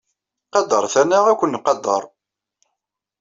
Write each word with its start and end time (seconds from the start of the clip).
Qadret-aneɣ 0.53 1.23
ad 1.27 1.31
akun-qadrin. 1.35 2.09